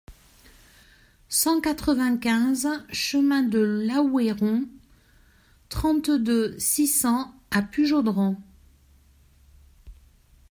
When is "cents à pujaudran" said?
6.87-8.35